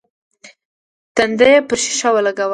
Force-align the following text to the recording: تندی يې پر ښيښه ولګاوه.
تندی 1.15 1.49
يې 1.55 1.59
پر 1.67 1.75
ښيښه 1.83 2.09
ولګاوه. 2.13 2.49